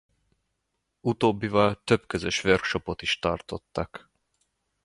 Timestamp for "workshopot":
2.43-3.01